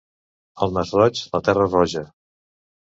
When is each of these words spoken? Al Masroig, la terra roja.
Al 0.67 0.73
Masroig, 0.79 1.23
la 1.37 1.43
terra 1.51 1.71
roja. 1.71 2.07